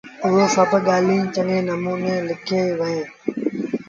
اوٚ 0.23 0.47
سڀ 0.55 0.71
ڳآليٚنٚ 0.87 1.31
چڱي 1.33 1.57
نموٚني 1.67 2.15
لکيݩ 2.27 2.75
وهينٚ 2.79 3.09